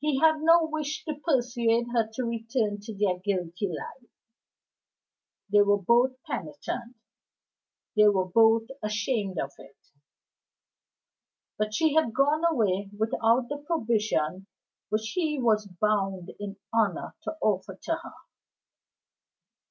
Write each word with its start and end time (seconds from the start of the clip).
He 0.00 0.20
had 0.20 0.42
no 0.42 0.66
wish 0.70 1.02
to 1.06 1.14
persuade 1.14 1.86
her 1.94 2.06
to 2.12 2.24
return 2.24 2.78
to 2.82 2.94
their 2.94 3.18
guilty 3.18 3.68
life; 3.68 4.10
they 5.50 5.62
were 5.62 5.80
both 5.80 6.22
penitent, 6.24 6.96
they 7.96 8.06
were 8.08 8.26
both 8.26 8.66
ashamed 8.82 9.38
of 9.40 9.52
it. 9.56 9.78
But 11.56 11.72
she 11.72 11.94
had 11.94 12.12
gone 12.12 12.44
away 12.44 12.90
without 12.98 13.48
the 13.48 13.56
provision 13.66 14.46
which 14.90 15.12
he 15.14 15.40
was 15.40 15.64
bound 15.66 16.32
in 16.38 16.58
honor 16.70 17.16
to 17.22 17.38
offer 17.40 17.78
to 17.84 17.94
her. 17.94 18.14